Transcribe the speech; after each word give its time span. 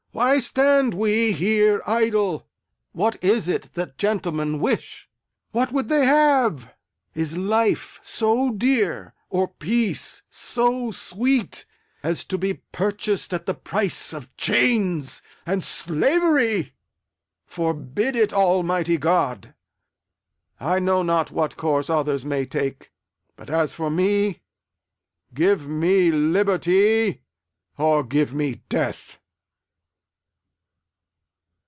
Why 0.13 0.39
stand 0.39 0.93
we 0.93 1.31
here 1.31 1.81
idle? 1.87 2.45
What 2.91 3.23
is 3.23 3.47
it 3.47 3.73
that 3.75 3.97
gentlemen 3.97 4.59
wish? 4.59 5.07
What 5.51 5.71
would 5.71 5.87
they 5.87 6.05
have? 6.05 6.69
Is 7.15 7.37
life 7.37 7.97
so 8.03 8.51
dear, 8.51 9.13
or 9.29 9.47
peace 9.47 10.23
so 10.29 10.91
sweet, 10.91 11.65
as 12.03 12.25
to 12.25 12.37
be 12.37 12.55
purchased 12.73 13.33
at 13.33 13.45
the 13.45 13.53
price 13.53 14.11
of 14.13 14.35
chains 14.35 15.21
and 15.45 15.63
slavery? 15.63 16.73
Forbid 17.45 18.17
it, 18.17 18.33
Almighty 18.33 18.97
God! 18.97 19.53
I 20.59 20.79
know 20.79 21.03
not 21.03 21.31
what 21.31 21.55
course 21.55 21.89
others 21.89 22.25
may 22.25 22.45
take; 22.45 22.91
but 23.37 23.49
as 23.49 23.73
for 23.73 23.89
me, 23.89 24.41
give 25.33 25.65
me 25.67 26.11
liberty 26.11 27.21
or 27.77 28.03
give 28.03 28.33
me 28.33 28.61
death! 28.67 29.17